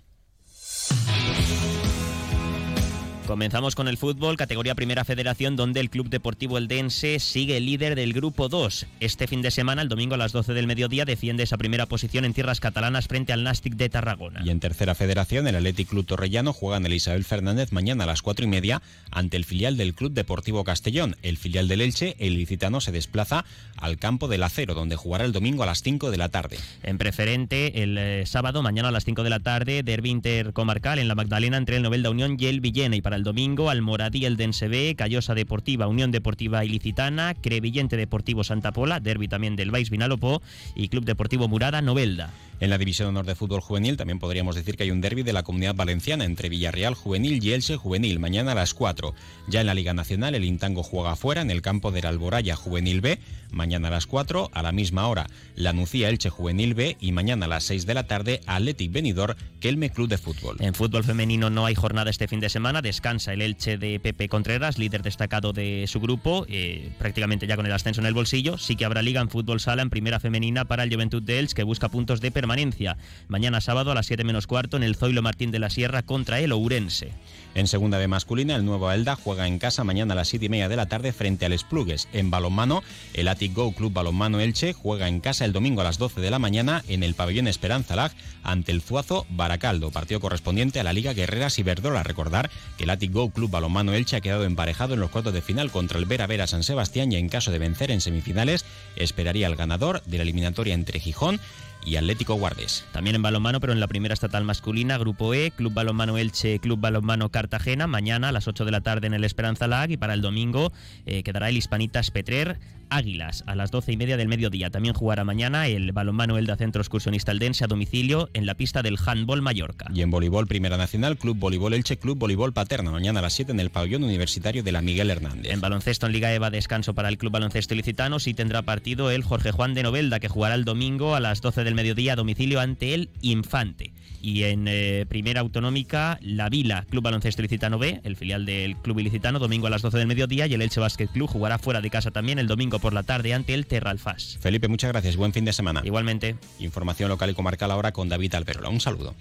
Comenzamos 3.27 3.75
con 3.75 3.89
el 3.89 3.97
fútbol, 3.97 4.37
categoría 4.37 4.73
Primera 4.73 5.03
Federación, 5.03 5.57
donde 5.57 5.81
el 5.81 5.89
Club 5.89 6.07
Deportivo 6.07 6.57
Eldense 6.57 7.19
sigue 7.19 7.59
líder 7.59 7.95
del 7.95 8.13
Grupo 8.13 8.47
2. 8.47 8.85
Este 9.01 9.27
fin 9.27 9.41
de 9.41 9.51
semana, 9.51 9.81
el 9.81 9.89
domingo 9.89 10.15
a 10.15 10.17
las 10.17 10.31
12 10.31 10.53
del 10.53 10.65
mediodía, 10.65 11.03
defiende 11.03 11.43
esa 11.43 11.57
primera 11.57 11.87
posición 11.87 12.23
en 12.23 12.33
tierras 12.33 12.61
catalanas 12.61 13.09
frente 13.09 13.33
al 13.33 13.43
Nastic 13.43 13.75
de 13.75 13.89
Tarragona. 13.89 14.39
Y 14.45 14.49
en 14.49 14.61
Tercera 14.61 14.95
Federación, 14.95 15.45
el 15.45 15.57
Athletic 15.57 15.89
Club 15.89 16.05
Torrellano 16.05 16.53
juega 16.53 16.77
en 16.77 16.85
el 16.85 16.93
Isabel 16.93 17.25
Fernández 17.25 17.73
mañana 17.73 18.05
a 18.05 18.07
las 18.07 18.21
4 18.21 18.45
y 18.45 18.47
media 18.47 18.81
ante 19.11 19.35
el 19.35 19.43
filial 19.43 19.75
del 19.75 19.93
Club 19.93 20.13
Deportivo 20.13 20.63
Castellón. 20.63 21.17
El 21.21 21.35
filial 21.35 21.67
del 21.67 21.81
Elche, 21.81 22.15
el 22.19 22.35
licitano, 22.35 22.79
se 22.79 22.93
desplaza 22.93 23.43
al 23.75 23.97
campo 23.97 24.29
del 24.29 24.43
Acero, 24.43 24.73
donde 24.73 24.95
jugará 24.95 25.25
el 25.25 25.33
domingo 25.33 25.63
a 25.63 25.65
las 25.65 25.81
5 25.81 26.11
de 26.11 26.17
la 26.17 26.29
tarde. 26.29 26.59
En 26.81 26.97
preferente, 26.97 27.83
el 27.83 27.97
eh, 27.97 28.25
sábado, 28.25 28.61
mañana 28.61 28.87
a 28.87 28.91
las 28.91 29.03
5 29.03 29.23
de 29.23 29.29
la 29.29 29.41
tarde, 29.41 29.83
derby 29.83 30.11
intercomarcal 30.11 30.97
en 30.97 31.09
la 31.09 31.15
Magdalena 31.15 31.57
entre 31.57 31.75
el 31.75 31.83
Novelda 31.83 32.09
Unión 32.09 32.37
y 32.39 32.45
el 32.45 32.61
Villena. 32.61 32.95
Y 32.95 33.01
para 33.01 33.16
el 33.17 33.23
domingo, 33.23 33.69
Almoradí 33.69 34.23
el 34.23 34.37
Dense 34.37 34.95
Callosa 34.95 35.35
Deportiva, 35.35 35.87
Unión 35.87 36.11
Deportiva 36.11 36.63
Ilicitana, 36.63 37.33
Crevillente 37.33 37.97
Deportivo 37.97 38.45
Santa 38.45 38.71
Pola, 38.71 38.99
derby 38.99 39.27
también 39.27 39.55
del 39.55 39.71
Vais 39.71 39.89
Vinalopó 39.89 40.41
y 40.75 40.87
Club 40.87 41.03
Deportivo 41.03 41.47
Murada 41.47 41.81
Novelda. 41.81 42.31
En 42.59 42.71
la 42.71 42.77
División 42.79 43.09
Honor 43.09 43.25
de 43.25 43.35
Fútbol 43.35 43.61
Juvenil 43.61 43.97
también 43.97 44.17
podríamos 44.17 44.55
decir 44.55 44.77
que 44.77 44.83
hay 44.83 44.91
un 44.91 45.01
derby 45.01 45.21
de 45.21 45.33
la 45.33 45.43
Comunidad 45.43 45.75
Valenciana 45.75 46.25
entre 46.25 46.49
Villarreal 46.49 46.95
Juvenil 46.95 47.43
y 47.43 47.53
Elche 47.53 47.75
Juvenil, 47.75 48.19
mañana 48.19 48.53
a 48.53 48.55
las 48.55 48.73
4. 48.73 49.13
Ya 49.47 49.61
en 49.61 49.67
la 49.67 49.75
Liga 49.75 49.93
Nacional 49.93 50.33
el 50.33 50.43
Intango 50.43 50.81
juega 50.81 51.11
afuera 51.11 51.41
en 51.41 51.51
el 51.51 51.61
campo 51.61 51.91
del 51.91 52.07
Alboraya 52.07 52.55
Juvenil 52.55 53.01
B, 53.01 53.19
mañana 53.51 53.89
a 53.89 53.91
las 53.91 54.07
4, 54.07 54.49
a 54.53 54.63
la 54.63 54.71
misma 54.71 55.07
hora 55.07 55.27
la 55.55 55.73
Nucía 55.73 56.09
Elche 56.09 56.29
Juvenil 56.29 56.73
B 56.73 56.97
y 56.99 57.11
mañana 57.11 57.45
a 57.45 57.49
las 57.49 57.63
6 57.65 57.85
de 57.85 57.93
la 57.93 58.07
tarde 58.07 58.41
Athletic 58.45 58.91
Benidorm 58.91 59.35
Kelme 59.59 59.89
Club 59.89 60.07
de 60.07 60.17
Fútbol. 60.17 60.57
En 60.59 60.73
fútbol 60.73 61.03
femenino 61.03 61.49
no 61.49 61.65
hay 61.65 61.75
jornada 61.75 62.09
este 62.09 62.27
fin 62.27 62.39
de 62.39 62.49
semana, 62.49 62.81
descanso 62.81 63.06
descansa 63.07 63.31
el 63.31 63.41
Elche 63.41 63.77
de 63.77 64.01
Pepe 64.01 64.27
Contreras, 64.27 64.77
líder 64.77 65.01
destacado 65.01 65.53
de 65.53 65.85
su 65.87 66.01
grupo, 66.01 66.45
eh, 66.49 66.89
prácticamente 66.99 67.47
ya 67.47 67.55
con 67.55 67.65
el 67.65 67.71
ascenso 67.71 68.01
en 68.01 68.07
el 68.07 68.13
bolsillo. 68.13 68.57
Sí 68.57 68.75
que 68.75 68.83
habrá 68.83 69.01
liga 69.01 69.21
en 69.21 69.29
fútbol 69.29 69.61
sala 69.61 69.81
en 69.81 69.89
primera 69.89 70.19
femenina 70.19 70.65
para 70.65 70.83
el 70.83 70.93
Juventud 70.93 71.23
de 71.23 71.39
Elche, 71.39 71.55
que 71.55 71.63
busca 71.63 71.87
puntos 71.87 72.19
de 72.19 72.31
permanencia. 72.31 72.97
Mañana 73.29 73.61
sábado 73.61 73.91
a 73.91 73.95
las 73.95 74.07
7 74.07 74.25
menos 74.25 74.45
cuarto 74.45 74.75
en 74.75 74.83
el 74.83 74.97
Zoilo 74.97 75.21
Martín 75.21 75.51
de 75.51 75.59
la 75.59 75.69
Sierra 75.69 76.03
contra 76.03 76.41
el 76.41 76.51
Ourense. 76.51 77.13
En 77.55 77.67
segunda 77.67 77.97
de 77.97 78.09
masculina, 78.09 78.57
el 78.57 78.65
nuevo 78.65 78.91
Elda 78.91 79.15
juega 79.15 79.47
en 79.47 79.57
casa 79.57 79.85
mañana 79.85 80.13
a 80.13 80.17
las 80.17 80.27
7 80.27 80.45
y 80.45 80.49
media 80.49 80.67
de 80.67 80.75
la 80.75 80.87
tarde 80.87 81.13
frente 81.13 81.45
al 81.45 81.53
Esplugues. 81.53 82.09
En 82.11 82.29
balonmano, 82.29 82.83
el 83.13 83.29
Atic 83.29 83.53
Go 83.53 83.71
Club 83.71 83.93
Balonmano 83.93 84.41
Elche 84.41 84.73
juega 84.73 85.07
en 85.07 85.21
casa 85.21 85.45
el 85.45 85.53
domingo 85.53 85.79
a 85.79 85.85
las 85.85 85.97
12 85.97 86.19
de 86.19 86.29
la 86.29 86.39
mañana 86.39 86.83
en 86.89 87.03
el 87.03 87.15
pabellón 87.15 87.47
Esperanza 87.47 87.95
Lag 87.95 88.11
ante 88.43 88.71
el 88.73 88.81
Zuazo 88.81 89.25
Baracaldo, 89.29 89.91
partido 89.91 90.19
correspondiente 90.19 90.79
a 90.79 90.83
la 90.83 90.93
Liga 90.93 91.13
Guerreras 91.13 91.57
Iberdrola. 91.57 92.03
Recordar 92.03 92.51
que 92.77 92.83
el 92.83 92.89
Atic 92.97 93.13
Go 93.13 93.29
Club 93.29 93.51
Balonmano 93.51 93.93
Elche 93.93 94.15
ha 94.15 94.21
quedado 94.21 94.43
emparejado 94.43 94.95
en 94.95 94.99
los 94.99 95.11
cuartos 95.11 95.31
de 95.31 95.43
final 95.43 95.69
contra 95.69 95.99
el 95.99 96.05
Vera 96.05 96.25
Vera 96.25 96.47
San 96.47 96.63
Sebastián 96.63 97.11
y 97.11 97.17
en 97.17 97.29
caso 97.29 97.51
de 97.51 97.59
vencer 97.59 97.91
en 97.91 98.01
semifinales 98.01 98.65
esperaría 98.95 99.45
al 99.45 99.55
ganador 99.55 100.01
de 100.05 100.17
la 100.17 100.23
eliminatoria 100.23 100.73
entre 100.73 100.99
Gijón 100.99 101.39
y 101.85 101.95
Atlético 101.95 102.35
Guardes. 102.35 102.85
También 102.91 103.15
en 103.15 103.21
balonmano, 103.21 103.59
pero 103.59 103.73
en 103.73 103.79
la 103.79 103.87
primera 103.87 104.13
estatal 104.13 104.43
masculina, 104.43 104.97
Grupo 104.97 105.33
E, 105.33 105.51
Club 105.51 105.73
Balonmano 105.73 106.17
Elche, 106.17 106.59
Club 106.59 106.79
Balonmano 106.79 107.29
Cartagena, 107.29 107.87
mañana 107.87 108.29
a 108.29 108.31
las 108.31 108.47
8 108.47 108.65
de 108.65 108.71
la 108.71 108.81
tarde 108.81 109.07
en 109.07 109.13
el 109.13 109.23
Esperanza 109.23 109.67
Lag 109.67 109.91
y 109.91 109.97
para 109.97 110.13
el 110.13 110.21
domingo 110.21 110.71
eh, 111.05 111.23
quedará 111.23 111.49
el 111.49 111.57
Hispanitas 111.57 112.11
Petrer 112.11 112.59
Águilas 112.89 113.43
a 113.47 113.55
las 113.55 113.71
12 113.71 113.93
y 113.93 113.97
media 113.97 114.17
del 114.17 114.27
mediodía. 114.27 114.69
También 114.69 114.93
jugará 114.93 115.23
mañana 115.23 115.67
el 115.67 115.91
balonmano 115.91 116.37
Elda 116.37 116.55
Centro 116.55 116.81
Excursionista 116.81 117.31
Aldense 117.31 117.63
a 117.63 117.67
domicilio 117.67 118.29
en 118.33 118.45
la 118.45 118.55
pista 118.55 118.81
del 118.81 118.97
Handball 119.03 119.41
Mallorca. 119.41 119.87
Y 119.93 120.01
en 120.01 120.11
voleibol 120.11 120.47
Primera 120.47 120.77
Nacional, 120.77 121.17
Club 121.17 121.37
Voleibol 121.37 121.73
Elche, 121.73 121.97
Club 121.97 122.17
Voleibol 122.17 122.53
Paterna, 122.53 122.91
mañana 122.91 123.19
a 123.19 123.23
las 123.23 123.33
7 123.33 123.51
en 123.51 123.59
el 123.59 123.69
pabellón 123.69 124.03
universitario 124.03 124.63
de 124.63 124.71
la 124.71 124.81
Miguel 124.81 125.09
Hernández. 125.09 125.51
En 125.51 125.61
baloncesto 125.61 126.05
en 126.05 126.13
Liga 126.13 126.33
EVA 126.33 126.49
descanso 126.49 126.93
para 126.93 127.09
el 127.09 127.17
Club 127.17 127.33
Baloncesto 127.33 127.73
Ilicitano, 127.73 128.19
sí 128.19 128.33
tendrá 128.33 128.61
partido 128.61 129.11
el 129.11 129.23
Jorge 129.23 129.51
Juan 129.51 129.73
de 129.73 129.83
Novelda 129.83 130.19
que 130.19 130.29
jugará 130.29 130.55
el 130.55 130.65
domingo 130.65 131.15
a 131.15 131.19
las 131.19 131.41
12 131.41 131.63
del 131.67 131.75
mediodía 131.75 132.13
a 132.13 132.15
domicilio 132.15 132.59
ante 132.59 132.93
el 132.93 133.09
Infante. 133.21 133.93
Y 134.21 134.43
en 134.43 134.67
eh, 134.67 135.05
Primera 135.07 135.41
Autonómica, 135.41 136.17
La 136.21 136.49
Vila, 136.49 136.85
Club 136.89 137.03
Baloncesto 137.03 137.41
Ilicitano 137.41 137.77
B, 137.77 138.01
el 138.03 138.15
filial 138.15 138.45
del 138.45 138.75
Club 138.77 138.99
Ilicitano, 138.99 139.37
domingo 139.37 139.67
a 139.67 139.69
las 139.69 139.81
12 139.81 139.97
del 139.97 140.07
mediodía 140.07 140.47
y 140.47 140.53
el 140.53 140.61
Elche 140.61 140.79
Basket 140.79 141.07
Club 141.07 141.29
jugará 141.29 141.59
fuera 141.59 141.81
de 141.81 141.89
casa 141.89 142.09
también 142.09 142.39
el 142.39 142.47
domingo 142.47 142.79
por 142.79 142.93
la 142.93 143.03
tarde 143.03 143.33
ante 143.33 143.53
el 143.53 143.67
Terralfas. 143.67 144.37
Felipe, 144.41 144.67
muchas 144.67 144.91
gracias. 144.91 145.17
Buen 145.17 145.33
fin 145.33 145.45
de 145.45 145.53
semana. 145.53 145.81
Igualmente. 145.83 146.35
Información 146.59 147.09
local 147.09 147.29
y 147.29 147.33
comarcal 147.33 147.69
ahora 147.69 147.91
con 147.91 148.09
David 148.09 148.33
Alberola. 148.35 148.69
Un 148.69 148.79
saludo. 148.79 149.13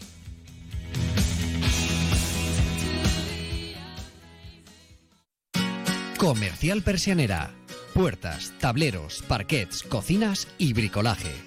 Comercial 6.16 6.82
Persianera. 6.82 7.50
Puertas, 7.92 8.52
tableros, 8.60 9.22
parquets, 9.26 9.82
cocinas 9.82 10.48
y 10.58 10.72
bricolaje 10.72 11.45